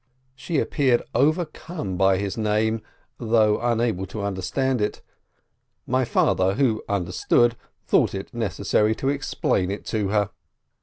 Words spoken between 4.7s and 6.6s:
it. My father,